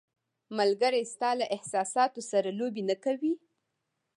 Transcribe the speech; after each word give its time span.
ملګری 0.57 1.03
ستا 1.13 1.29
له 1.39 1.45
احساساتو 1.55 2.21
سره 2.31 2.49
لوبې 2.59 2.83
نه 2.89 2.95
کوي. 3.03 3.33